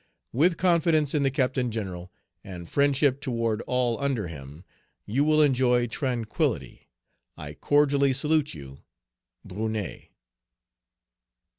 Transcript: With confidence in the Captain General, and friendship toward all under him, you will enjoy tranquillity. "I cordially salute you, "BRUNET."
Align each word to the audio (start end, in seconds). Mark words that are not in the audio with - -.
With 0.33 0.57
confidence 0.57 1.13
in 1.13 1.21
the 1.21 1.29
Captain 1.29 1.69
General, 1.69 2.11
and 2.43 2.67
friendship 2.67 3.21
toward 3.21 3.61
all 3.67 4.01
under 4.01 4.25
him, 4.27 4.63
you 5.05 5.23
will 5.23 5.43
enjoy 5.43 5.85
tranquillity. 5.85 6.87
"I 7.37 7.53
cordially 7.53 8.11
salute 8.13 8.55
you, 8.55 8.81
"BRUNET." 9.45 10.05